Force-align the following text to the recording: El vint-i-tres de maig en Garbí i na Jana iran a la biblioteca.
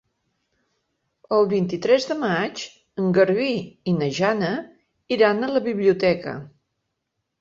El 1.37 1.49
vint-i-tres 1.51 2.07
de 2.13 2.17
maig 2.23 2.63
en 3.03 3.11
Garbí 3.17 3.51
i 3.91 3.95
na 4.01 4.09
Jana 4.21 4.51
iran 5.17 5.41
a 5.41 5.55
la 5.57 5.63
biblioteca. 5.71 6.35